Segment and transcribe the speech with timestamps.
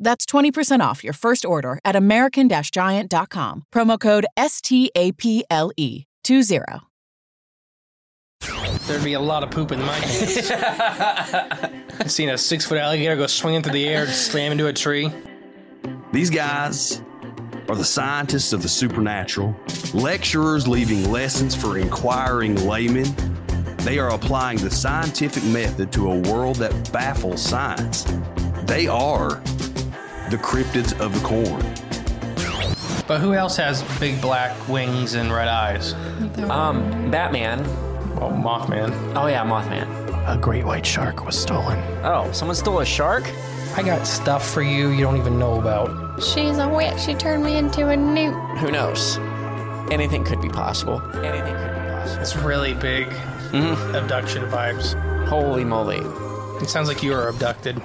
[0.00, 3.64] That's 20% off your first order at American Giant.com.
[3.72, 6.60] Promo code S T A P L E 20.
[8.86, 10.50] There'd be a lot of poop in my pants.
[12.00, 14.72] I've seen a six foot alligator go swinging through the air and slam into a
[14.72, 15.12] tree.
[16.12, 17.02] These guys
[17.68, 19.54] are the scientists of the supernatural,
[19.94, 23.14] lecturers leaving lessons for inquiring laymen.
[23.78, 28.04] They are applying the scientific method to a world that baffles science.
[28.64, 29.40] They are
[30.30, 31.60] the cryptids of the corn.
[33.08, 35.94] But who else has big black wings and red eyes?
[36.48, 37.64] Um, Batman.
[38.14, 38.92] Well, Mothman.
[39.16, 39.88] Oh yeah, Mothman.
[40.32, 41.78] A great white shark was stolen.
[42.04, 43.24] Oh, someone stole a shark?
[43.76, 46.22] I got stuff for you you don't even know about.
[46.22, 47.00] She's a witch.
[47.00, 48.34] She turned me into a newt.
[48.58, 49.18] Who knows?
[49.90, 51.02] Anything could be possible.
[51.24, 52.22] Anything could be possible.
[52.22, 53.08] It's really big
[53.52, 54.94] abduction vibes.
[55.26, 56.02] Holy moly.
[56.62, 57.82] It sounds like you were abducted.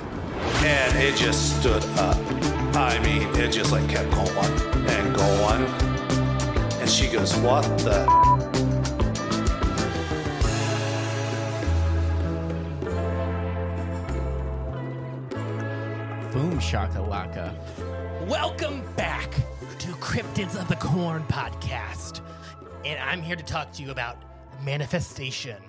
[0.64, 2.18] And it just stood up.
[2.76, 4.52] I mean, it just like kept going
[4.90, 5.66] and going.
[6.80, 8.06] And she goes, What the?
[16.32, 17.56] Boom shakalaka.
[18.28, 19.32] Welcome back
[19.80, 22.22] to Cryptids of the Corn podcast.
[22.84, 24.18] And I'm here to talk to you about
[24.64, 25.62] manifestation.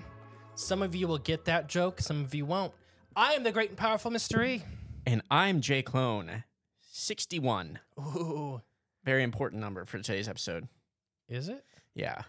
[0.54, 2.72] Some of you will get that joke, some of you won't.
[3.14, 4.62] I am the great and powerful mystery.
[5.06, 6.44] And I'm Jay Clone,
[6.90, 7.78] 61.
[7.98, 8.60] Ooh,
[9.04, 10.68] Very important number for today's episode.
[11.28, 11.64] is it?
[11.94, 12.22] Yeah.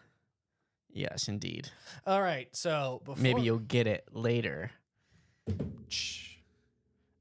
[0.89, 1.69] Yes, indeed.
[2.05, 4.71] All right, so before Maybe you'll get it later.
[5.89, 6.35] Shh.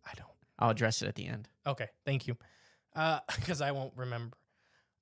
[0.05, 0.29] I don't.
[0.59, 1.49] I'll address it at the end.
[1.67, 2.37] Okay, thank you.
[3.37, 4.39] Because I won't remember.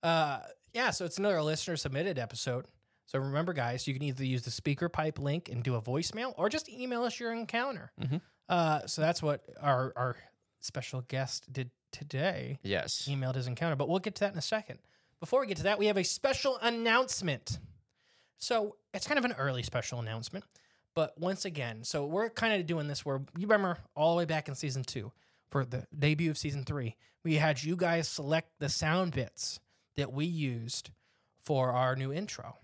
[0.02, 0.40] Uh,
[0.72, 2.66] yeah, so it's another listener submitted episode.
[3.06, 6.34] So remember, guys, you can either use the speaker pipe link and do a voicemail,
[6.36, 7.92] or just email us your encounter.
[8.00, 8.20] Mhm.
[8.48, 10.16] Uh, so that's what our our
[10.64, 12.58] special guest did today.
[12.62, 13.08] Yes.
[13.10, 14.78] Emailed his encounter, but we'll get to that in a second.
[15.20, 17.58] Before we get to that, we have a special announcement.
[18.38, 20.44] So it's kind of an early special announcement,
[20.94, 24.24] but once again, so we're kind of doing this where you remember all the way
[24.24, 25.12] back in season two
[25.50, 29.60] for the debut of season three, we had you guys select the sound bits
[29.96, 30.90] that we used
[31.40, 32.56] for our new intro.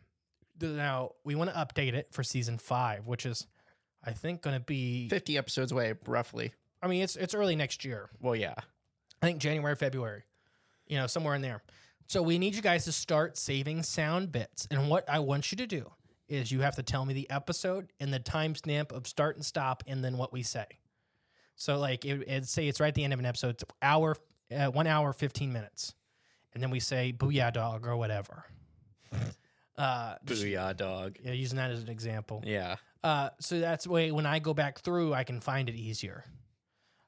[0.60, 3.46] Now we want to update it for season five, which is,
[4.04, 5.08] I think, going to be.
[5.08, 6.52] 50 episodes away, roughly.
[6.82, 8.10] I mean, it's it's early next year.
[8.20, 8.54] Well, yeah.
[9.22, 10.22] I think January, February,
[10.86, 11.62] you know, somewhere in there.
[12.06, 14.66] So we need you guys to start saving sound bits.
[14.70, 15.92] And what I want you to do
[16.28, 19.82] is you have to tell me the episode and the timestamp of start and stop,
[19.86, 20.66] and then what we say.
[21.56, 24.16] So like it, it say it's right at the end of an episode, it's hour,
[24.56, 25.94] uh, one hour, fifteen minutes,
[26.54, 28.44] and then we say "booyah dog" or whatever.
[29.76, 31.16] Uh, Booyah, dog.
[31.22, 32.42] yeah, using that as an example.
[32.46, 32.76] Yeah.
[33.02, 36.24] Uh, so that's way when I go back through, I can find it easier.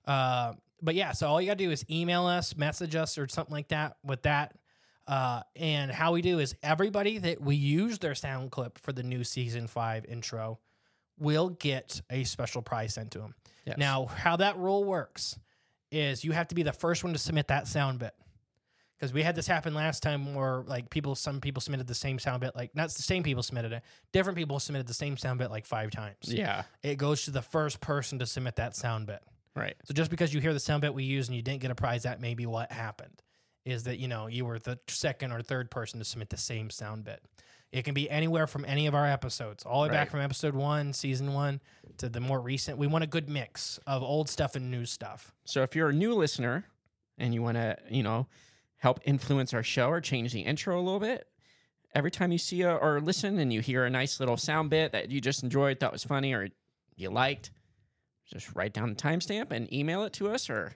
[0.07, 3.53] Uh, but yeah, so all you gotta do is email us, message us, or something
[3.53, 4.55] like that with that.
[5.07, 9.03] Uh, and how we do is everybody that we use their sound clip for the
[9.03, 10.59] new season five intro
[11.19, 13.35] will get a special prize sent to them.
[13.65, 13.79] Yes.
[13.79, 15.39] Now, how that rule works
[15.91, 18.15] is you have to be the first one to submit that sound bit.
[18.99, 22.21] Because we had this happen last time where like people, some people submitted the same
[22.21, 23.83] sound bit, like not the same people submitted it,
[24.13, 26.17] different people submitted the same sound bit like five times.
[26.23, 26.63] Yeah.
[26.85, 29.21] It goes to the first person to submit that sound bit.
[29.55, 29.75] Right.
[29.85, 31.75] So just because you hear the sound bit we use and you didn't get a
[31.75, 33.23] prize, that may be what happened.
[33.65, 36.69] Is that you know you were the second or third person to submit the same
[36.69, 37.23] sound bit.
[37.71, 40.55] It can be anywhere from any of our episodes, all the way back from episode
[40.55, 41.61] one, season one,
[41.99, 42.77] to the more recent.
[42.77, 45.33] We want a good mix of old stuff and new stuff.
[45.47, 46.67] So if you're a new listener
[47.17, 48.27] and you want to, you know,
[48.77, 51.27] help influence our show or change the intro a little bit,
[51.95, 54.93] every time you see a, or listen and you hear a nice little sound bit
[54.93, 56.49] that you just enjoyed, thought was funny, or
[56.97, 57.53] you liked,
[58.33, 60.75] just write down the timestamp and email it to us or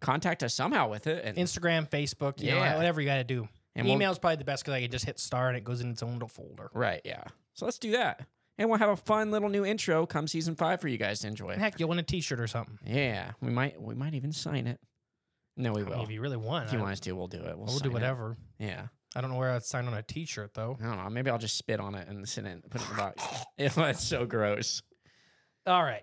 [0.00, 1.24] contact us somehow with it.
[1.24, 2.76] And Instagram, Facebook, you know, Yeah.
[2.76, 3.48] whatever you got to do.
[3.74, 5.80] And we'll- Email's probably the best because I can just hit star and it goes
[5.80, 6.70] in its own little folder.
[6.74, 7.24] right, yeah.
[7.54, 8.26] So let's do that.
[8.58, 11.28] And we'll have a fun little new intro come season five for you guys to
[11.28, 11.56] enjoy.
[11.56, 12.78] Heck, you'll win a T-shirt or something.
[12.84, 14.80] Yeah, we might we might even sign it.
[15.56, 16.02] No, we I mean, will.
[16.04, 17.56] if you really want, If you I- want us to, we'll do it.
[17.56, 17.92] We'll, we'll do it.
[17.92, 18.36] whatever.
[18.58, 18.88] Yeah.
[19.16, 20.76] I don't know where I'd sign on a T-shirt though.
[20.80, 21.08] I don't know.
[21.10, 23.24] Maybe I'll just spit on it and sit in, put it in the box.
[23.76, 24.82] That's so gross.
[25.66, 26.02] All right,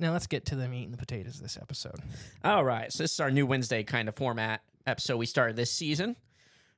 [0.00, 1.96] now let's get to them eating the potatoes of this episode.
[2.44, 2.92] All right.
[2.92, 6.16] So this is our new Wednesday kind of format episode we started this season,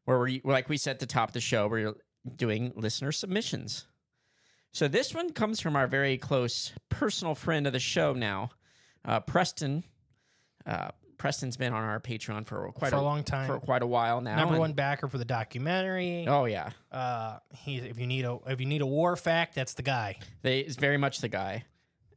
[0.04, 1.94] where we, like we said at the top of the show, we're
[2.36, 3.86] doing listener submissions.
[4.72, 8.50] So this one comes from our very close personal friend of the show now,
[9.04, 9.84] uh, Preston.
[10.66, 13.46] Uh, Preston's been on our Patreon for quite For a long time.
[13.46, 14.36] for quite a while now.
[14.36, 16.26] Number and- one backer for the documentary.
[16.26, 19.74] Oh yeah, Uh, he if you need a if you need a war fact, that's
[19.74, 20.18] the guy.
[20.42, 21.64] they is very much the guy,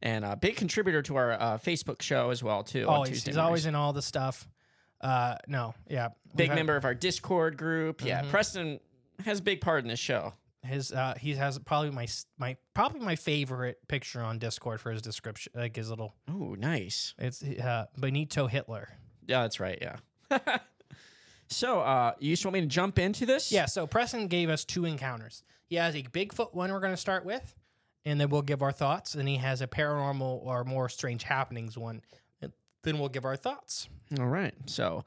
[0.04, 2.82] and a big contributor to our uh, Facebook show as well too.
[2.86, 4.46] on Always, he's always in all the stuff.
[5.00, 8.04] Uh, no, yeah, big had- member of our Discord group.
[8.04, 8.30] Yeah, Mhm.
[8.30, 8.80] Preston
[9.24, 10.32] has a big part in this show.
[10.62, 12.06] His uh, he has probably my
[12.38, 16.14] my probably my favorite picture on Discord for his description, like his little.
[16.28, 17.14] Oh, nice.
[17.18, 18.88] It's uh, Benito Hitler.
[19.26, 19.78] Yeah, that's right.
[19.82, 20.38] Yeah.
[21.48, 23.52] so, uh, you just want me to jump into this?
[23.52, 25.42] Yeah, so Preston gave us two encounters.
[25.66, 27.54] He has a Bigfoot one we're going to start with,
[28.04, 29.14] and then we'll give our thoughts.
[29.14, 32.02] And he has a paranormal or more strange happenings one,
[32.40, 32.52] and
[32.82, 33.88] then we'll give our thoughts.
[34.18, 34.54] All right.
[34.66, 35.04] So,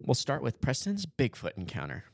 [0.00, 2.04] we'll start with Preston's Bigfoot encounter.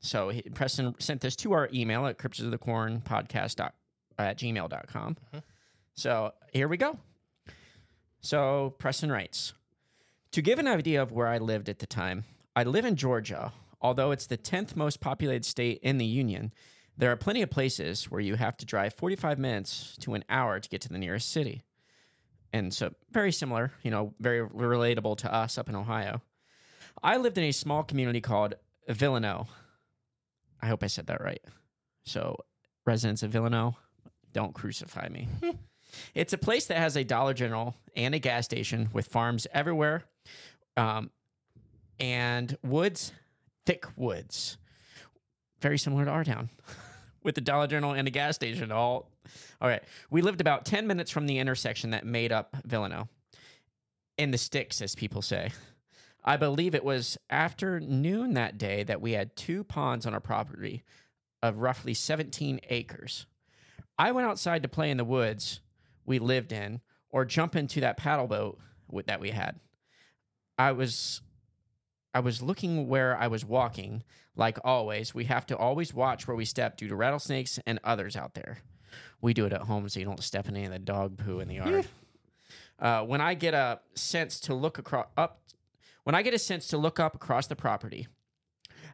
[0.00, 3.74] So, he, Preston sent this to our email at cryptids of the corn podcast dot,
[4.18, 5.14] at gmail.com.
[5.14, 5.38] Mm-hmm.
[5.94, 6.98] So, here we go.
[8.20, 9.52] So, Preston writes
[10.32, 12.24] To give an idea of where I lived at the time,
[12.56, 13.52] I live in Georgia.
[13.80, 16.54] Although it's the 10th most populated state in the Union,
[16.96, 20.60] there are plenty of places where you have to drive 45 minutes to an hour
[20.60, 21.64] to get to the nearest city.
[22.52, 26.22] And so, very similar, you know, very relatable to us up in Ohio.
[27.02, 28.54] I lived in a small community called
[28.88, 29.48] Villano.
[30.62, 31.42] I hope I said that right.
[32.04, 32.36] So,
[32.86, 33.76] residents of Villano,
[34.32, 35.26] don't crucify me.
[36.14, 40.04] it's a place that has a Dollar General and a gas station with farms everywhere,
[40.76, 41.10] um,
[41.98, 43.12] and woods,
[43.66, 44.58] thick woods,
[45.60, 46.50] very similar to our town,
[47.24, 48.70] with the Dollar General and a gas station.
[48.70, 49.10] All,
[49.60, 49.82] all right.
[50.10, 53.08] We lived about ten minutes from the intersection that made up Villano,
[54.16, 55.50] in the sticks, as people say.
[56.24, 60.20] I believe it was after noon that day that we had two ponds on our
[60.20, 60.82] property
[61.42, 63.26] of roughly 17 acres.
[63.98, 65.60] I went outside to play in the woods
[66.06, 66.80] we lived in
[67.10, 68.58] or jump into that paddle boat
[69.06, 69.60] that we had.
[70.56, 71.20] I was
[72.14, 74.04] I was looking where I was walking.
[74.36, 78.16] Like always, we have to always watch where we step due to rattlesnakes and others
[78.16, 78.58] out there.
[79.20, 81.40] We do it at home so you don't step in any of the dog poo
[81.40, 81.86] in the yard.
[82.78, 85.40] uh, when I get a sense to look across up
[86.04, 88.06] when I get a sense to look up across the property,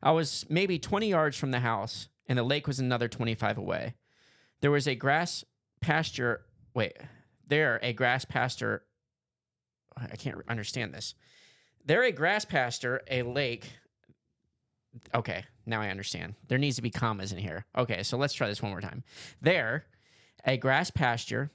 [0.02, 3.94] I was maybe 20 yards from the house, and the lake was another 25 away.
[4.60, 5.44] There was a grass
[5.80, 6.42] pasture.
[6.72, 6.96] Wait,
[7.46, 8.84] there a grass pasture.
[9.96, 11.14] I can't understand this.
[11.84, 13.70] There a grass pasture, a lake.
[15.14, 16.34] Okay, now I understand.
[16.48, 17.64] There needs to be commas in here.
[17.76, 19.02] Okay, so let's try this one more time.
[19.40, 19.86] There,
[20.44, 21.50] a grass pasture,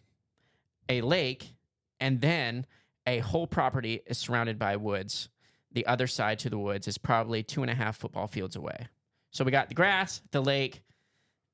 [0.89, 1.55] a lake,
[1.99, 2.65] and then
[3.05, 5.29] a whole property is surrounded by woods.
[5.71, 8.87] The other side to the woods is probably two and a half football fields away.
[9.31, 10.81] So we got the grass, the lake,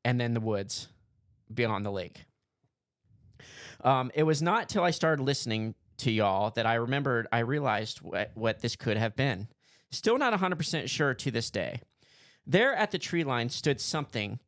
[0.05, 0.87] and then the woods
[1.51, 2.25] beyond the lake.
[3.83, 8.01] Um, it was not till I started listening to y'all that I remembered, I realized
[8.01, 9.47] what, what this could have been.
[9.91, 11.81] Still not 100% sure to this day.
[12.45, 14.39] There at the tree line stood something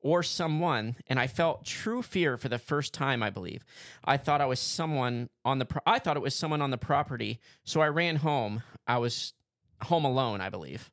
[0.00, 3.64] or someone, and I felt true fear for the first time, I believe.
[4.04, 6.78] I thought I was someone on the pro- I thought it was someone on the
[6.78, 8.62] property, so I ran home.
[8.86, 9.34] I was
[9.82, 10.90] home alone, I believe.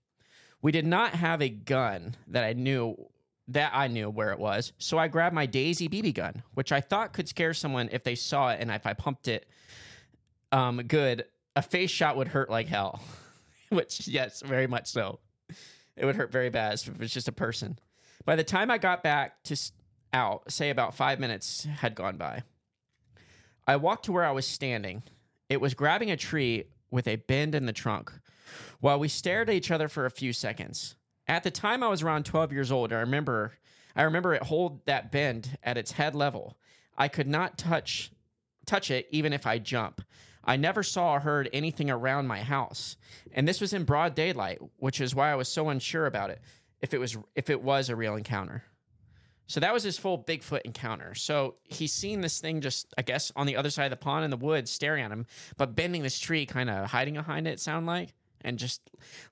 [0.61, 2.97] We did not have a gun that I knew
[3.49, 6.81] that I knew where it was, so I grabbed my Daisy BB gun, which I
[6.81, 9.47] thought could scare someone if they saw it, and if I pumped it
[10.51, 11.25] um, good,
[11.55, 13.01] a face shot would hurt like hell.
[13.69, 15.19] which, yes, very much so.
[15.95, 17.79] It would hurt very bad if it was just a person.
[18.25, 19.57] By the time I got back to
[20.13, 22.43] out, say about five minutes had gone by.
[23.65, 25.03] I walked to where I was standing.
[25.49, 28.11] It was grabbing a tree with a bend in the trunk.
[28.79, 30.95] While we stared at each other for a few seconds.
[31.27, 33.53] At the time I was around 12 years old, I remember
[33.95, 36.55] I remember it hold that bend at its head level.
[36.97, 38.11] I could not touch
[38.65, 40.01] touch it even if I jump.
[40.47, 42.95] I never saw or heard anything around my house.
[43.33, 46.39] And this was in broad daylight, which is why I was so unsure about it
[46.81, 48.63] if it was if it was a real encounter.
[49.49, 51.15] So that was his full Bigfoot encounter.
[51.15, 54.25] So he's seen this thing just, I guess, on the other side of the pond
[54.25, 55.25] in the woods, staring at him,
[55.55, 57.59] but bending this tree, kind of hiding behind it.
[57.61, 58.81] Sound like and just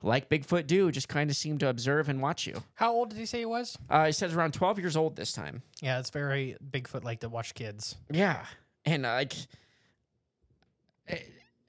[0.02, 2.64] like Bigfoot do, just kind of seem to observe and watch you.
[2.76, 3.78] How old did he say he was?
[3.90, 5.62] Uh, he says around 12 years old this time.
[5.82, 7.96] Yeah, it's very Bigfoot like to watch kids.
[8.10, 8.46] Yeah,
[8.86, 9.48] and uh, like it-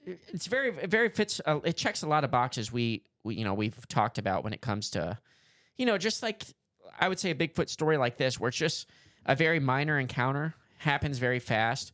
[0.05, 1.41] it's very it very fits.
[1.45, 4.53] Uh, it checks a lot of boxes we, we you know we've talked about when
[4.53, 5.17] it comes to
[5.77, 6.43] you know just like
[6.99, 8.87] I would say a Bigfoot story like this where it's just
[9.25, 11.91] a very minor encounter happens very fast,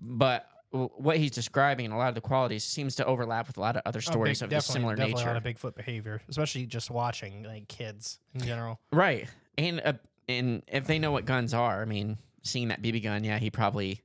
[0.00, 3.60] but what he's describing and a lot of the qualities seems to overlap with a
[3.60, 5.30] lot of other Oh, stories big- of this similar definitely nature.
[5.30, 8.80] A lot of Bigfoot behavior, especially just watching like kids in general.
[8.92, 9.28] Right.
[9.56, 9.92] And uh,
[10.28, 13.50] and if they know what guns are, I mean, seeing that BB gun, yeah, he
[13.50, 14.00] probably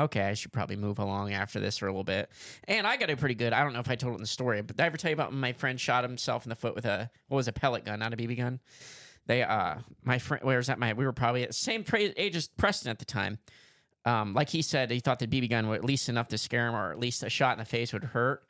[0.00, 2.30] okay, I should probably move along after this for a little bit.
[2.64, 3.52] And I got it pretty good.
[3.52, 5.10] I don't know if I told it in the story, but did I ever tell
[5.10, 7.84] you about my friend shot himself in the foot with a what was a pellet
[7.84, 8.60] gun, not a BB gun?
[9.26, 12.12] They uh my friend where was that my we were probably at the same tra-
[12.16, 13.38] age as Preston at the time.
[14.06, 16.66] Um, like he said, he thought the BB gun would at least enough to scare
[16.68, 18.42] him, or at least a shot in the face would hurt.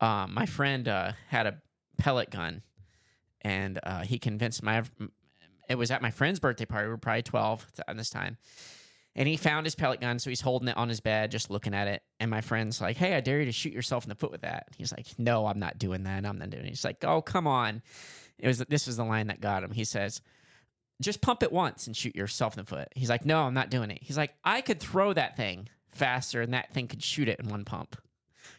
[0.00, 1.58] Um, my friend uh, had a
[1.98, 2.62] pellet gun,
[3.42, 4.84] and uh, he convinced my
[5.68, 6.86] it was at my friend's birthday party.
[6.86, 8.38] We were probably 12 at this time.
[9.16, 11.74] And he found his pellet gun, so he's holding it on his bed, just looking
[11.74, 12.02] at it.
[12.20, 14.42] And my friend's like, Hey, I dare you to shoot yourself in the foot with
[14.42, 14.68] that.
[14.76, 16.24] He's like, No, I'm not doing that.
[16.24, 16.68] I'm not doing it.
[16.68, 17.82] He's like, Oh, come on.
[18.38, 19.72] It was this was the line that got him.
[19.72, 20.20] He says,
[21.00, 22.88] Just pump it once and shoot yourself in the foot.
[22.94, 23.98] He's like, No, I'm not doing it.
[24.02, 27.48] He's like, I could throw that thing faster and that thing could shoot it in
[27.48, 27.96] one pump.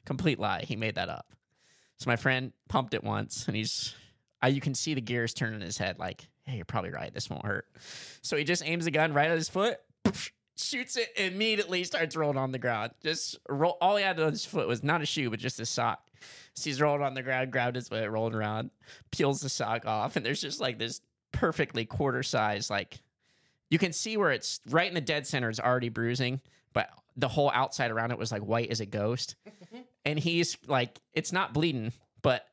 [0.06, 0.64] Complete lie.
[0.64, 1.28] He made that up.
[2.00, 3.96] So my friend pumped it once and he's
[4.44, 7.14] uh, you can see the gears turning in his head like, hey, you're probably right.
[7.14, 7.66] This won't hurt.
[8.22, 9.80] So he just aims the gun right at his foot,
[10.58, 12.92] shoots it, immediately starts rolling on the ground.
[13.04, 13.78] Just roll.
[13.82, 16.02] All he had on his foot was not a shoe, but just a sock.
[16.54, 18.72] So he's rolling on the ground, grabbed his foot, rolling around,
[19.12, 23.00] peels the sock off, and there's just like this perfectly quarter size, like
[23.70, 25.50] you can see where it's right in the dead center.
[25.50, 26.42] It's already bruising,
[26.74, 29.36] but the whole outside around it was like white as a ghost.
[30.06, 32.48] and he's like, it's not bleeding, but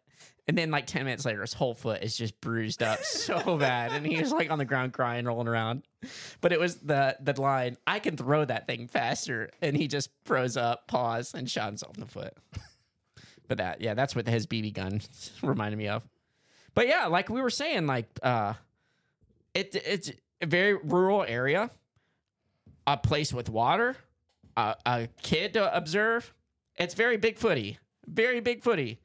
[0.46, 3.92] and then like 10 minutes later, his whole foot is just bruised up so bad.
[3.92, 5.82] And he was like on the ground crying, rolling around.
[6.42, 9.50] But it was the the line, I can throw that thing faster.
[9.62, 12.34] And he just froze up, paused, and shot himself in the foot.
[13.48, 15.00] But that, yeah, that's what his BB gun
[15.42, 16.02] reminded me of.
[16.74, 18.54] But yeah, like we were saying, like uh
[19.54, 21.70] it it's a very rural area,
[22.86, 23.96] a place with water,
[24.56, 26.34] a, a kid to observe.
[26.76, 28.98] It's very Bigfooty, very Bigfooty.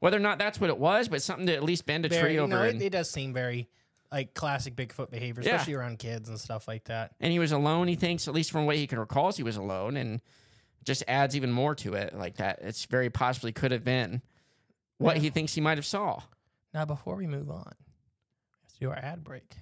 [0.00, 2.32] Whether or not that's what it was, but something to at least bend a Very,
[2.32, 2.48] tree over.
[2.48, 3.68] no, it, and, it does seem very
[4.10, 5.52] like classic Bigfoot behavior, Yeah.
[5.54, 7.12] especially around kids and stuff like that.
[7.20, 7.86] and he was alone.
[7.86, 10.20] He thinks, at least from what he can recall, he was alone, and
[10.82, 12.14] just adds even more to it.
[12.16, 14.22] Like that, it's very possibly could have been
[14.98, 15.22] what Yeah.
[15.22, 16.22] he thinks he might have saw.
[16.74, 17.74] Now, before we move on,
[18.64, 19.54] let's do our ad break.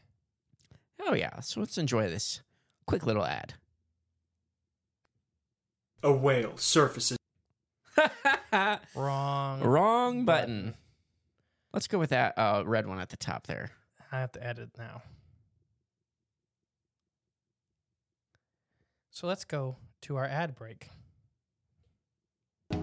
[1.01, 2.41] Oh yeah, so let's enjoy this
[2.87, 3.55] quick little ad.
[6.03, 7.18] A whale surfaces.
[8.95, 9.61] Wrong.
[9.61, 10.75] Wrong button.
[11.73, 13.71] Let's go with that uh, red one at the top there.
[14.11, 15.03] I have to edit now.
[19.11, 20.89] So let's go to our ad break.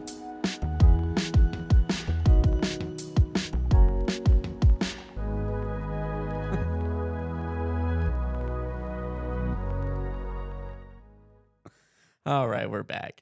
[12.26, 13.22] All right, we're back.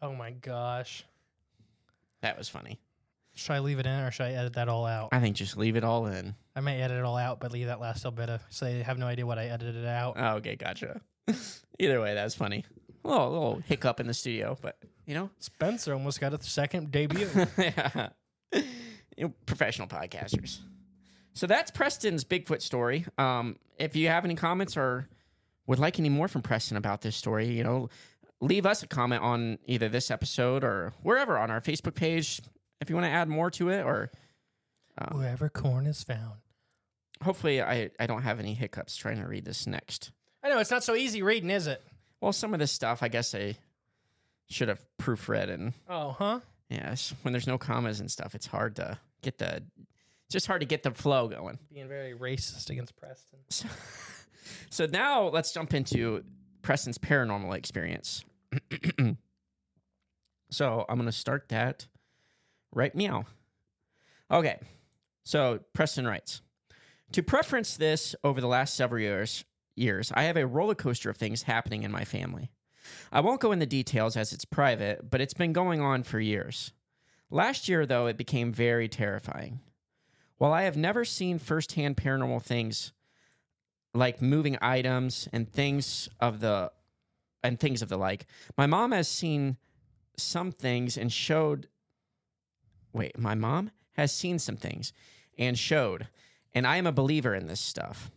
[0.00, 1.04] Oh my gosh.
[2.22, 2.78] That was funny.
[3.34, 5.10] Should I leave it in or should I edit that all out?
[5.12, 6.34] I think just leave it all in.
[6.56, 8.82] I may edit it all out, but leave that last little bit of so they
[8.82, 10.14] have no idea what I edited out.
[10.18, 11.00] Oh, okay, gotcha.
[11.78, 12.64] Either way, that was funny.
[13.04, 16.90] A little, little hiccup in the studio, but you know, Spencer almost got a second
[16.90, 17.28] debut.
[17.58, 18.08] yeah.
[18.52, 20.58] You know, professional podcasters.
[21.32, 23.06] So that's Preston's Bigfoot story.
[23.16, 25.08] Um, if you have any comments or
[25.68, 27.88] would like any more from Preston about this story, you know,
[28.40, 32.40] leave us a comment on either this episode or wherever on our Facebook page
[32.80, 34.10] if you want to add more to it or
[34.96, 36.34] uh, Wherever corn is found.
[37.22, 40.10] hopefully I, I don't have any hiccups trying to read this next.
[40.42, 41.82] I know it's not so easy reading, is it?
[42.20, 43.56] Well, some of this stuff I guess I
[44.48, 46.40] should have proofread and Oh, huh?
[46.70, 49.62] yes, when there's no commas and stuff, it's hard to get the
[50.26, 51.58] it's just hard to get the flow going.
[51.72, 53.38] Being very racist against Preston.
[53.48, 53.66] So,
[54.70, 56.22] so now let's jump into
[56.60, 58.24] Preston's paranormal experience.
[60.50, 61.86] so I'm going to start that
[62.72, 63.24] right meow.
[64.30, 64.58] Okay.
[65.24, 66.40] So Preston writes
[67.12, 71.16] To preference this over the last several years, years, I have a roller coaster of
[71.16, 72.50] things happening in my family.
[73.12, 76.72] I won't go into details as it's private, but it's been going on for years.
[77.30, 79.60] Last year, though, it became very terrifying.
[80.38, 82.92] While I have never seen firsthand paranormal things,
[83.92, 86.70] like moving items and things of the
[87.42, 88.26] and things of the like.
[88.56, 89.56] My mom has seen
[90.16, 91.68] some things and showed
[92.92, 94.92] wait, my mom has seen some things
[95.38, 96.08] and showed,
[96.54, 98.10] and I am a believer in this stuff.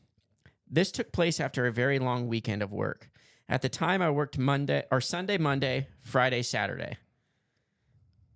[0.70, 3.10] This took place after a very long weekend of work.
[3.50, 6.98] At the time, I worked Monday or Sunday, Monday, Friday, Saturday.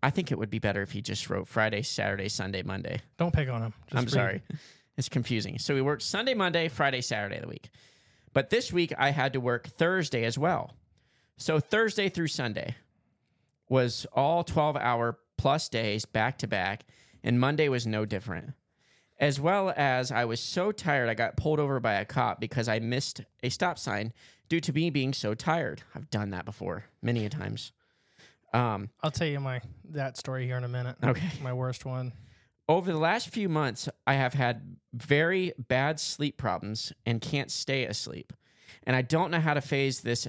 [0.03, 2.99] I think it would be better if he just wrote Friday, Saturday, Sunday, Monday.
[3.17, 3.73] Don't pick on him.
[3.87, 4.11] Just I'm read.
[4.11, 4.41] sorry.
[4.97, 5.57] It's confusing.
[5.57, 7.69] So we worked Sunday, Monday, Friday, Saturday of the week.
[8.35, 10.73] But this week I had to work Thursday as well.
[11.37, 12.75] So Thursday through Sunday
[13.69, 16.85] was all 12 hour plus days back to back,
[17.23, 18.51] and Monday was no different.
[19.17, 22.67] As well as I was so tired, I got pulled over by a cop because
[22.67, 24.11] I missed a stop sign
[24.49, 25.81] due to me being so tired.
[25.95, 27.71] I've done that before many a times.
[28.53, 29.61] Um, I'll tell you my
[29.91, 30.97] that story here in a minute.
[31.01, 31.29] Okay.
[31.41, 32.11] My worst one.
[32.67, 37.85] Over the last few months, I have had very bad sleep problems and can't stay
[37.85, 38.33] asleep.
[38.83, 40.27] And I don't know how to phase this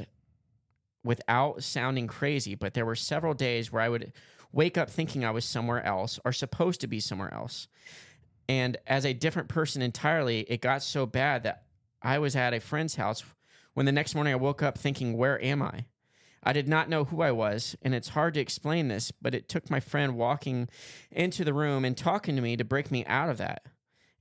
[1.04, 4.12] without sounding crazy, but there were several days where I would
[4.52, 7.68] wake up thinking I was somewhere else or supposed to be somewhere else.
[8.48, 11.64] And as a different person entirely, it got so bad that
[12.02, 13.24] I was at a friend's house
[13.74, 15.86] when the next morning I woke up thinking, Where am I?
[16.46, 19.48] I did not know who I was, and it's hard to explain this, but it
[19.48, 20.68] took my friend walking
[21.10, 23.66] into the room and talking to me to break me out of that.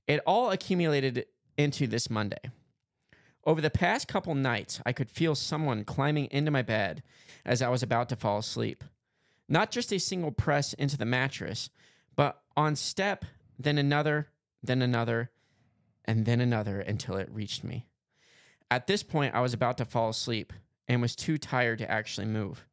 [0.08, 2.50] It all accumulated into this Monday.
[3.44, 7.04] Over the past couple nights, I could feel someone climbing into my bed
[7.44, 8.82] as I was about to fall asleep.
[9.48, 11.70] Not just a single press into the mattress,
[12.16, 13.24] but on step,
[13.56, 14.30] then another,
[14.64, 15.30] then another,
[16.04, 17.86] and then another until it reached me.
[18.68, 20.52] At this point, I was about to fall asleep
[20.88, 22.64] and was too tired to actually move.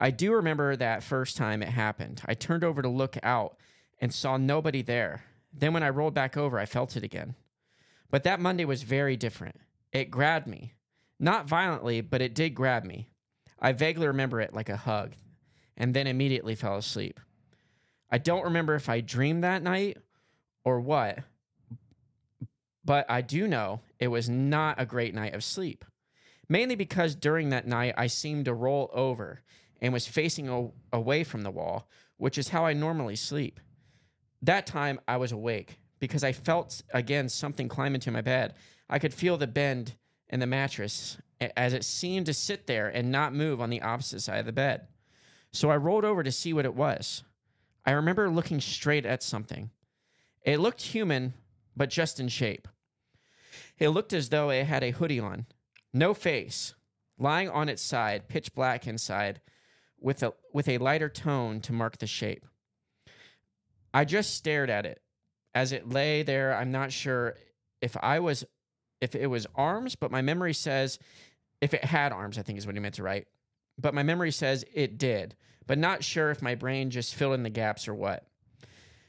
[0.00, 2.22] I do remember that first time it happened.
[2.26, 3.56] I turned over to look out
[4.00, 5.24] and saw nobody there.
[5.52, 7.34] Then, when I rolled back over, I felt it again.
[8.10, 9.60] But that Monday was very different.
[9.92, 10.72] It grabbed me.
[11.20, 13.08] Not violently, but it did grab me.
[13.60, 15.12] I vaguely remember it like a hug,
[15.76, 17.20] and then immediately fell asleep.
[18.10, 19.98] I don't remember if I dreamed that night
[20.64, 21.20] or what,
[22.84, 25.84] but I do know it was not a great night of sleep.
[26.48, 29.40] Mainly because during that night I seemed to roll over
[29.80, 33.60] and was facing away from the wall, which is how I normally sleep.
[34.42, 38.54] That time I was awake because I felt again something climb into my bed.
[38.88, 39.94] I could feel the bend
[40.28, 41.18] in the mattress
[41.56, 44.52] as it seemed to sit there and not move on the opposite side of the
[44.52, 44.86] bed.
[45.52, 47.24] So I rolled over to see what it was.
[47.84, 49.70] I remember looking straight at something.
[50.42, 51.34] It looked human,
[51.76, 52.68] but just in shape.
[53.78, 55.46] It looked as though it had a hoodie on,
[55.92, 56.74] no face,
[57.18, 59.40] lying on its side, pitch black inside,
[60.00, 62.44] with a with a lighter tone to mark the shape.
[63.94, 65.02] I just stared at it
[65.54, 66.54] as it lay there.
[66.54, 67.36] I'm not sure
[67.80, 68.44] if I was
[69.00, 70.98] if it was arms, but my memory says
[71.60, 73.26] if it had arms, I think is what he meant to write.
[73.78, 75.34] But my memory says it did,
[75.66, 78.26] but not sure if my brain just filled in the gaps or what.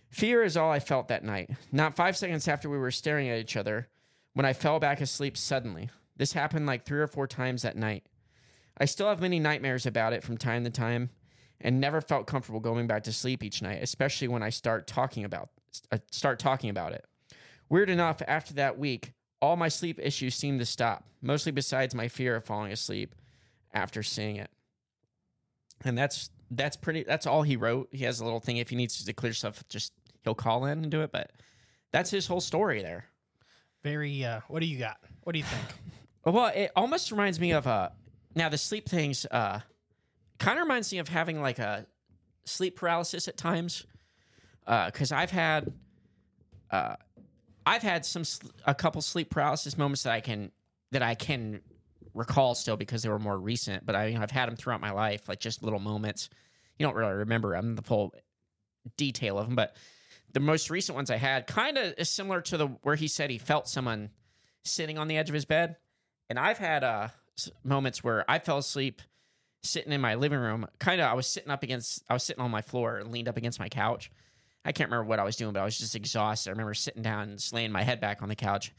[0.09, 1.49] Fear is all I felt that night.
[1.71, 3.87] Not five seconds after we were staring at each other,
[4.33, 5.89] when I fell back asleep suddenly.
[6.17, 8.05] This happened like three or four times that night.
[8.77, 11.09] I still have many nightmares about it from time to time
[11.61, 15.23] and never felt comfortable going back to sleep each night, especially when I start talking
[15.23, 15.49] about
[15.91, 17.05] uh, start talking about it.
[17.69, 22.07] Weird enough, after that week, all my sleep issues seemed to stop, mostly besides my
[22.07, 23.15] fear of falling asleep
[23.73, 24.51] after seeing it.
[25.83, 27.89] And that's that's pretty that's all he wrote.
[27.91, 30.83] He has a little thing if he needs to clear stuff, just he'll call in
[30.83, 31.31] and do it, but
[31.91, 33.05] that's his whole story there.
[33.83, 34.23] Very.
[34.23, 34.97] Uh, what do you got?
[35.23, 35.92] What do you think?
[36.25, 37.89] Well, it almost reminds me of uh
[38.35, 39.59] now the sleep things uh
[40.39, 41.85] kind of reminds me of having like a
[42.45, 43.85] sleep paralysis at times.
[44.65, 45.73] Uh cuz I've had
[46.71, 46.95] uh
[47.65, 48.23] I've had some
[48.65, 50.51] a couple sleep paralysis moments that I can
[50.91, 51.61] that I can
[52.13, 54.81] recall still because they were more recent, but I you know, I've had them throughout
[54.81, 56.29] my life, like just little moments.
[56.77, 58.13] You don't really remember them the full
[58.97, 59.75] detail of them, but
[60.31, 63.29] the most recent ones I had kind of is similar to the where he said
[63.29, 64.09] he felt someone
[64.63, 65.75] sitting on the edge of his bed.
[66.33, 67.09] And I've had uh,
[67.63, 69.03] moments where I fell asleep
[69.61, 70.65] sitting in my living room.
[70.79, 73.37] Kind of, I was sitting up against, I was sitting on my floor leaned up
[73.37, 74.09] against my couch.
[74.65, 76.49] I can't remember what I was doing, but I was just exhausted.
[76.49, 78.73] I remember sitting down and just laying my head back on the couch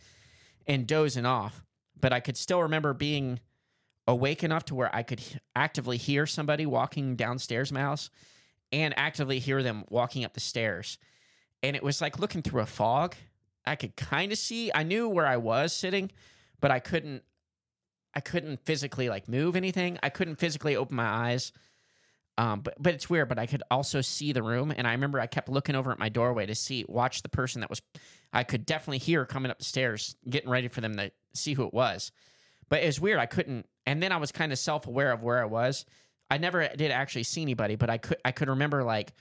[0.67, 1.63] and dozing off.
[2.01, 3.39] But I could still remember being
[4.09, 5.23] awake enough to where I could
[5.55, 8.11] actively hear somebody walking downstairs my house
[8.73, 10.99] and actively hear them walking up the stairs.
[11.63, 13.15] And it was like looking through a fog.
[13.65, 14.73] I could kind of see.
[14.75, 16.11] I knew where I was sitting,
[16.61, 17.23] but I couldn't
[18.15, 19.99] I couldn't physically like move anything.
[20.03, 21.53] I couldn't physically open my eyes.
[22.37, 23.29] Um, but but it's weird.
[23.29, 25.99] But I could also see the room, and I remember I kept looking over at
[25.99, 27.81] my doorway to see, watch the person that was.
[28.33, 31.65] I could definitely hear coming up the stairs, getting ready for them to see who
[31.67, 32.11] it was.
[32.69, 33.21] But it was weird.
[33.21, 35.85] I couldn't, and then I was kind of self aware of where I was.
[36.31, 39.13] I never did actually see anybody, but I could I could remember like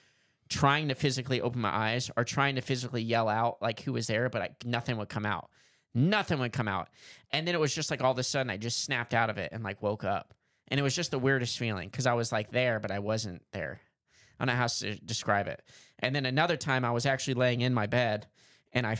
[0.49, 4.07] trying to physically open my eyes or trying to physically yell out like who was
[4.07, 5.49] there, but I, nothing would come out.
[5.95, 6.89] Nothing would come out.
[7.31, 9.37] And then it was just like all of a sudden I just snapped out of
[9.37, 10.33] it and like woke up.
[10.69, 13.43] And it was just the weirdest feeling because I was like there, but I wasn't
[13.51, 13.79] there.
[14.39, 15.61] I don't know how to describe it.
[15.99, 18.27] And then another time I was actually laying in my bed
[18.71, 18.97] and I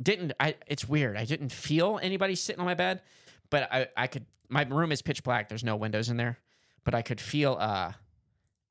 [0.00, 1.16] didn't, I, it's weird.
[1.16, 3.02] I didn't feel anybody sitting on my bed,
[3.50, 5.48] but I, I could, my room is pitch black.
[5.48, 6.38] There's no windows in there,
[6.84, 7.92] but I could feel, uh,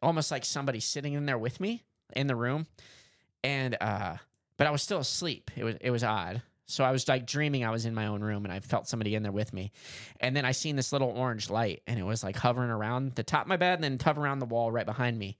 [0.01, 1.83] almost like somebody sitting in there with me
[2.15, 2.67] in the room.
[3.43, 4.15] And, uh,
[4.55, 5.51] but I was still asleep.
[5.55, 6.41] It was, it was odd.
[6.67, 9.15] So I was like dreaming I was in my own room and I felt somebody
[9.15, 9.71] in there with me.
[10.19, 13.23] And then I seen this little orange light and it was like hovering around the
[13.23, 15.37] top of my bed and then hover around the wall right behind me.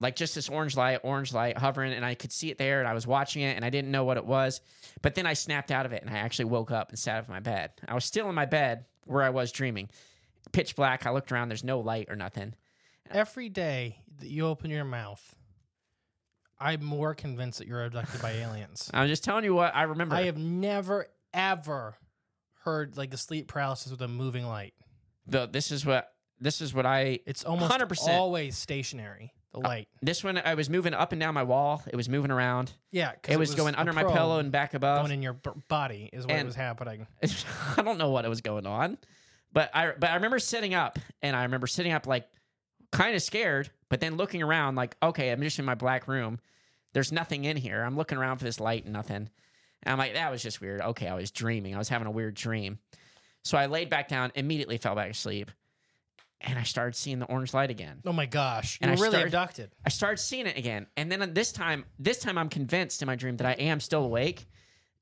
[0.00, 2.88] Like just this orange light, orange light hovering, and I could see it there and
[2.88, 4.60] I was watching it and I didn't know what it was.
[5.00, 7.26] But then I snapped out of it and I actually woke up and sat up
[7.26, 7.72] in my bed.
[7.86, 9.90] I was still in my bed where I was dreaming.
[10.52, 11.06] Pitch black.
[11.06, 12.54] I looked around, there's no light or nothing.
[13.10, 15.34] Every day that you open your mouth,
[16.62, 18.90] I'm more convinced that you're abducted by aliens.
[18.94, 20.14] I'm just telling you what I remember.
[20.14, 21.96] I have never ever
[22.64, 24.74] heard like a sleep paralysis with a moving light.
[25.26, 26.08] the, this is what
[26.40, 28.08] this is what I It's almost 100%.
[28.08, 29.32] always stationary.
[29.52, 29.88] The uh, light.
[30.00, 31.82] this one I was moving up and down my wall.
[31.86, 32.72] It was moving around.
[32.90, 35.02] Yeah, It was, going under my pillow and back above.
[35.04, 37.06] going in your b- body is what And- was happening.
[37.76, 38.96] I don't know what it was going on,
[39.52, 42.26] but I but I remember sitting up and I remember sitting up like
[42.92, 46.40] kind of scared, but then looking around like okay, I'm just in my black room.
[46.94, 47.82] There's nothing in here.
[47.82, 49.28] I'm looking around for this light and nothing.
[49.82, 50.80] And I'm like that was just weird.
[50.80, 51.74] Okay, I was dreaming.
[51.74, 52.78] I was having a weird dream.
[53.44, 55.50] So I laid back down, immediately fell back asleep,
[56.40, 58.00] and I started seeing the orange light again.
[58.06, 59.70] Oh my gosh, And I really started- abducted.
[59.84, 63.16] I started seeing it again, and then this time, this time I'm convinced in my
[63.16, 64.46] dream that I am still awake,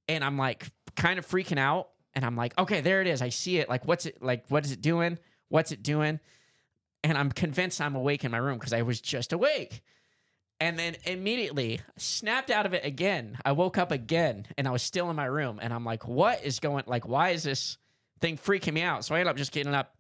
[0.08, 3.22] and I'm like kind of freaking out, and I'm like, okay, there it is.
[3.22, 3.68] I see it.
[3.68, 4.46] Like, what's it like?
[4.48, 5.16] What is it doing?
[5.48, 6.18] What's it doing?
[7.02, 9.82] And I'm convinced I'm awake in my room because I was just awake.
[10.60, 13.38] And then immediately snapped out of it again.
[13.44, 15.58] I woke up again and I was still in my room.
[15.62, 17.78] And I'm like, what is going like why is this
[18.20, 19.04] thing freaking me out?
[19.04, 19.94] So I ended up just getting up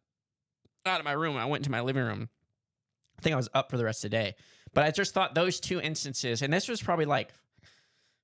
[0.84, 1.36] out of my room.
[1.36, 2.28] I went into my living room.
[3.18, 4.34] I think I was up for the rest of the day.
[4.74, 7.32] But I just thought those two instances, and this was probably like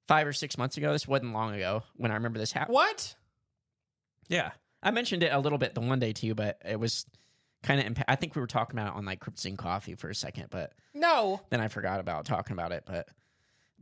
[0.07, 0.93] five or six months ago.
[0.93, 2.75] This wasn't long ago when I remember this happening.
[2.75, 3.15] What?
[4.29, 4.51] Yeah.
[4.83, 7.07] I mentioned it a little bit the one day to you, but it was
[7.67, 10.09] kind of, impa- I think we were talking about it on like Cryptosine Coffee for
[10.09, 11.41] a second, but No.
[11.51, 12.85] then I forgot about talking about it.
[12.87, 13.09] But,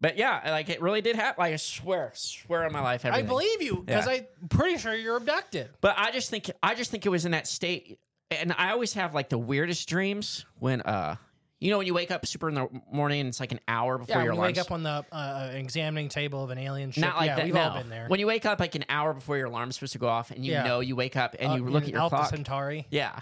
[0.01, 1.43] but yeah, like it really did happen.
[1.43, 3.05] Like I swear, swear on my life.
[3.05, 4.21] I believe you because Yeah.
[4.43, 5.71] I'm pretty sure you're abducted.
[5.81, 7.99] But I just think I just think it was in that state,
[8.31, 11.17] and I always have like the weirdest dreams when uh,
[11.61, 13.97] you know, when you wake up super in the morning and it's like an hour
[13.97, 14.67] before Yeah, your you wake alarms.
[14.67, 17.01] up on the uh, examining table of an alien ship.
[17.03, 17.45] Not like yeah, that.
[17.47, 17.63] we've no.
[17.63, 18.07] all been there.
[18.09, 20.45] When you wake up like an hour before your alarm's supposed to go off, and
[20.45, 20.65] you Yeah.
[20.65, 22.31] know you wake up and Uh, you look in at your Alpha clock.
[22.31, 22.87] Centauri.
[22.91, 23.21] Yeah.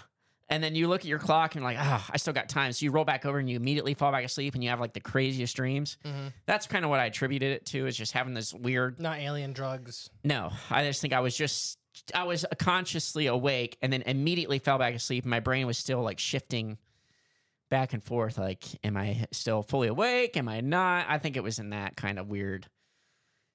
[0.53, 2.71] And then you look at your clock and you're like, oh, I still got time.
[2.73, 4.93] So you roll back over and you immediately fall back asleep and you have like
[4.93, 5.97] the craziest dreams.
[6.05, 6.27] Mm-hmm.
[6.45, 8.99] That's kind of what I attributed it to is just having this weird.
[8.99, 10.11] Not alien drugs.
[10.23, 11.79] No, I just think I was just,
[12.13, 16.03] I was consciously awake and then immediately fell back asleep and my brain was still
[16.03, 16.77] like shifting
[17.71, 18.37] back and forth.
[18.37, 20.37] Like, am I still fully awake?
[20.37, 21.07] Am I not?
[21.09, 22.67] I think it was in that kind of weird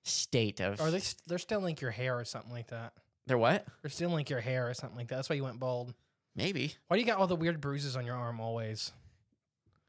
[0.03, 0.81] state of.
[0.81, 2.93] Or they st- they're still like your hair or something like that.
[3.29, 3.65] They're what?
[3.83, 5.15] They're still like your hair or something like that.
[5.15, 5.95] That's why you went bald.
[6.39, 6.77] Maybe.
[6.87, 8.93] Why do you got all the weird bruises on your arm always?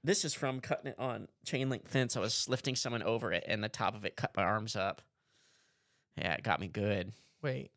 [0.03, 2.17] This is from cutting it on chain link fence.
[2.17, 5.03] I was lifting someone over it, and the top of it cut my arms up.
[6.17, 7.11] Yeah, it got me good.
[7.43, 7.69] Wait.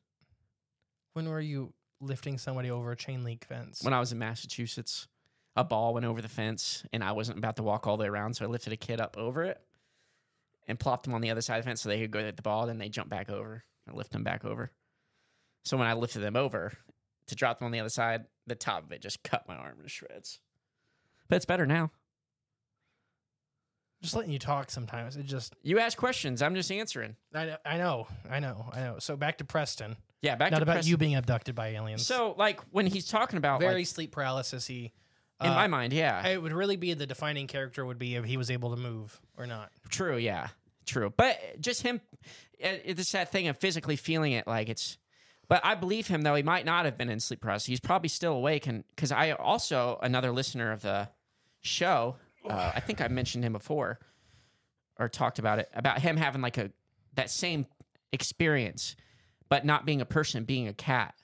[1.12, 3.82] When were you lifting somebody over a chain link fence?
[3.82, 5.06] When I was in Massachusetts,
[5.54, 8.08] a ball went over the fence, and I wasn't about to walk all the way
[8.08, 9.60] around, so I lifted a kid up over it
[10.66, 12.36] and plopped him on the other side of the fence so they could go at
[12.36, 12.66] the ball.
[12.66, 13.64] Then they jump back over.
[13.86, 14.70] I lift them back over.
[15.66, 16.72] So when I lifted them over
[17.26, 19.78] to drop them on the other side, the top of it just cut my arm
[19.82, 20.40] to shreds.
[21.28, 21.90] But it's better now.
[24.02, 25.16] just letting you talk sometimes.
[25.16, 27.16] It just You ask questions, I'm just answering.
[27.32, 28.96] I, know- I know, I know, I know.
[28.98, 29.96] So back to Preston.
[30.22, 30.90] Yeah, back Not to about Preston.
[30.90, 32.06] you being abducted by aliens.
[32.06, 34.66] So, like when he's talking about very like, sleep paralysis.
[34.68, 34.92] He
[35.40, 38.24] in uh, my mind, yeah, it would really be the defining character would be if
[38.24, 39.70] he was able to move or not.
[39.88, 40.48] true, yeah,
[40.86, 41.12] true.
[41.16, 42.00] But just him,
[42.58, 44.96] it's that thing of physically feeling it, like it's.
[45.52, 46.34] But I believe him though.
[46.34, 47.66] He might not have been in sleep paralysis.
[47.66, 51.10] He's probably still awake, and because I also another listener of the
[51.60, 52.16] show,
[52.48, 53.98] uh, I think I mentioned him before,
[54.98, 56.70] or talked about it about him having like a
[57.16, 57.66] that same
[58.14, 58.96] experience,
[59.50, 61.16] but not being a person, being a cat,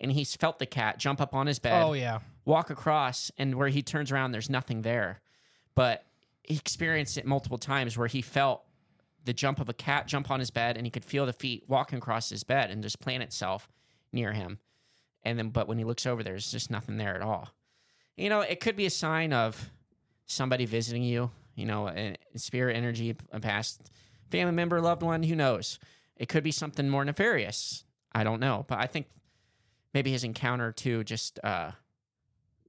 [0.00, 1.82] and he's felt the cat jump up on his bed.
[1.82, 5.20] Oh yeah, walk across and where he turns around there's nothing there
[5.76, 6.04] but
[6.42, 8.62] he experienced it multiple times where he felt
[9.26, 11.64] the jump of a cat jump on his bed and he could feel the feet
[11.68, 13.68] walking across his bed and just plant itself
[14.12, 14.58] near him
[15.22, 17.50] and then but when he looks over there's just nothing there at all
[18.16, 19.70] you know it could be a sign of
[20.26, 23.90] somebody visiting you You know, a spirit energy, a past
[24.30, 25.22] family member, loved one.
[25.22, 25.78] Who knows?
[26.16, 27.84] It could be something more nefarious.
[28.12, 29.06] I don't know, but I think
[29.94, 31.70] maybe his encounter too, just uh,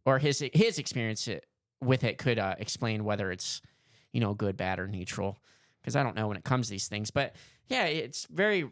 [0.06, 1.28] or his his experience
[1.82, 3.62] with it could uh, explain whether it's
[4.14, 5.38] you know good, bad, or neutral.
[5.88, 7.34] Because I don't know when it comes to these things, but
[7.68, 8.70] yeah, it's very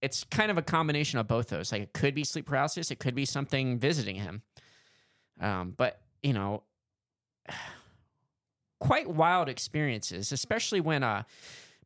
[0.00, 1.70] it's kind of a combination of both those.
[1.70, 4.42] Like it could be sleep paralysis, it could be something visiting him.
[5.40, 6.64] Um, but you know,
[8.80, 11.22] quite wild experiences, especially when uh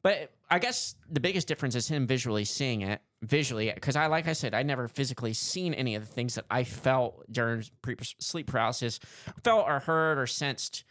[0.02, 4.26] but I guess the biggest difference is him visually seeing it visually because I like
[4.26, 7.96] I said I never physically seen any of the things that I felt during pre-
[8.00, 9.00] sleep paralysis,
[9.44, 10.84] felt or heard or sensed,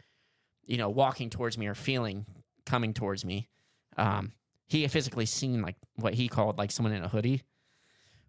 [0.68, 2.28] you know, walking towards me or feeling
[2.68, 3.50] coming towards me.
[3.98, 4.32] Um,
[4.68, 7.44] he had physically seen like what he called like someone in a hoodie.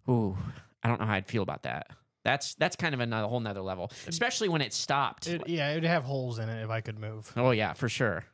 [0.08, 0.36] Ooh,
[0.82, 1.88] I don't know how I'd feel about that.
[2.24, 5.26] That's that's kind of another whole nother level, especially when it stopped.
[5.28, 7.32] It, yeah, it would have holes in it if I could move.
[7.36, 8.24] Oh yeah, for sure.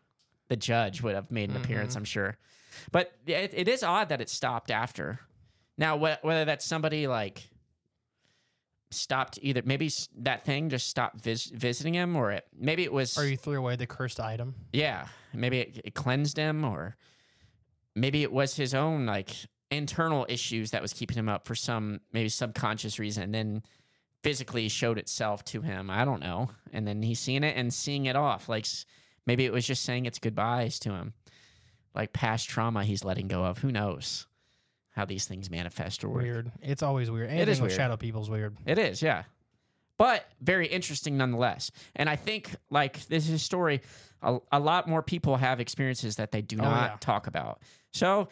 [0.49, 2.37] The judge would have made an appearance, I'm sure.
[2.91, 5.21] But it, it is odd that it stopped after.
[5.79, 7.49] Now, wh- whether that's somebody like
[8.91, 13.17] stopped either, maybe that thing just stopped vis- visiting him, or it maybe it was
[13.17, 14.55] Or you threw away the cursed item.
[14.73, 16.97] yeah, maybe it, it cleansed him, or
[17.95, 19.31] maybe it was his own like
[19.71, 23.63] internal issues that was keeping him up for some maybe subconscious reason, and then
[24.23, 25.91] physically showed itself to him.
[25.91, 28.49] I don't know, and then he's seeing it and seeing it off.
[28.49, 28.67] Like
[29.27, 31.15] maybe it was just saying its goodbyes to him,
[31.95, 33.59] like past trauma he's letting go of.
[33.59, 34.27] Who knows
[34.91, 36.23] how these things manifest or work?
[36.23, 36.53] Weird.
[36.61, 37.31] It's always weird.
[37.31, 37.79] Anything is with weird.
[37.79, 38.57] shadow people's weird.
[38.67, 39.25] It is, yeah.
[40.03, 41.71] But very interesting nonetheless.
[41.95, 43.83] And I think, like, this is a story,
[44.21, 46.97] a, a lot more people have experiences that they do Oh, not yeah.
[46.99, 47.61] talk about.
[47.93, 48.27] So,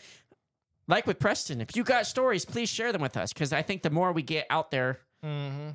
[0.88, 3.83] like with Preston, if you got stories, please share them with us because I think
[3.83, 5.68] the more we get out there, Mm-hmm.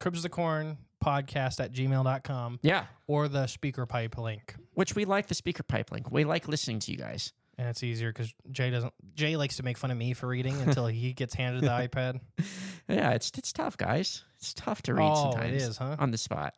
[0.00, 4.54] Cryptids of the Corn podcast at gmail.com yeah, or the speaker pipe link.
[4.74, 6.10] which we like the speaker pipe link.
[6.10, 7.32] We like listening to you guys.
[7.58, 8.94] And it's easier because Jay doesn't.
[9.14, 12.20] Jay likes to make fun of me for reading until he gets handed the iPad.
[12.90, 14.24] Yeah, it's it's tough, guys.
[14.38, 15.96] It's tough to read Oh, it sometimes is, huh?
[15.98, 16.54] on the spot.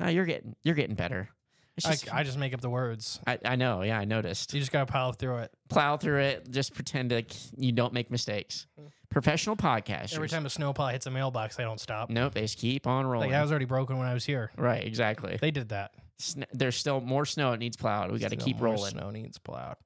[0.00, 1.28] No, you're getting you're getting better.
[1.76, 3.20] It's I, just, I just make up the words.
[3.24, 4.52] I, I know, yeah, I noticed.
[4.52, 5.52] You just gotta plow through it.
[5.68, 6.50] plow through it.
[6.50, 8.66] Just pretend like you don't make mistakes.
[8.76, 8.86] Hmm.
[9.08, 10.16] Professional podcasters.
[10.16, 12.10] Every time a snowplow hits a mailbox, they don't stop.
[12.10, 13.28] Nope, they just keep on rolling.
[13.30, 14.50] Like that was already broken when I was here.
[14.58, 15.38] right, exactly.
[15.40, 15.92] They did that.
[16.18, 17.52] Sn- there's still more snow.
[17.52, 18.10] It needs plowed.
[18.10, 18.90] We got to Still keep more rolling.
[18.90, 19.76] Snow needs plowed.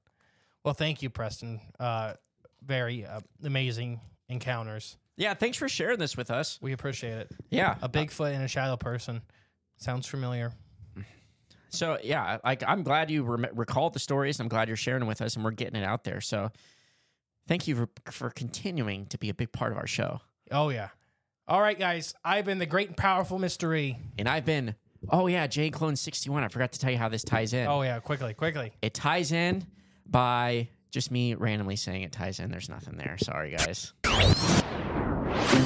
[0.63, 1.59] Well, thank you, Preston.
[1.79, 2.13] Uh,
[2.65, 3.99] very uh, amazing
[4.29, 4.97] encounters.
[5.17, 6.57] Yeah, thanks for sharing this with us.
[6.61, 7.31] We appreciate it.
[7.49, 7.75] Yeah.
[7.81, 9.21] A Bigfoot and a shadow person.
[9.77, 10.53] Sounds familiar.
[11.69, 14.39] So yeah, like I'm glad you rem- recalled the stories.
[14.39, 16.21] I'm glad you're sharing with us, and we're getting it out there.
[16.21, 16.51] So
[17.47, 20.21] thank you for, for continuing to be a big part of our show.
[20.51, 20.89] Oh yeah.
[21.47, 22.13] All right, guys.
[22.23, 23.97] I've been the great and powerful mystery.
[24.19, 24.75] And I've been,
[25.09, 26.43] oh yeah, J Clone 61.
[26.43, 27.67] I forgot to tell you how this ties in.
[27.67, 28.71] Oh yeah, quickly, quickly.
[28.83, 29.65] It ties in
[30.05, 32.51] by just me randomly saying it ties in.
[32.51, 33.17] There's nothing there.
[33.17, 33.93] Sorry, guys.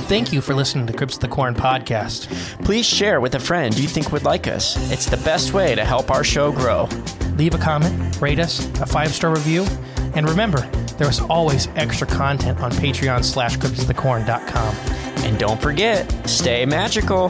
[0.07, 2.63] Thank you for listening to Cryptids of the Corn podcast.
[2.63, 4.91] Please share with a friend you think would like us.
[4.91, 6.87] It's the best way to help our show grow.
[7.35, 9.65] Leave a comment, rate us, a five star review,
[10.15, 10.61] and remember,
[10.97, 14.75] there is always extra content on Patreon slash cryptidsofthecorn.com.
[15.25, 17.29] And don't forget, stay magical.